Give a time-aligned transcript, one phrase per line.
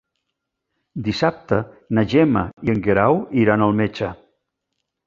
[1.07, 1.59] Dissabte
[1.99, 4.13] na Gemma i en Guerau iran al metge.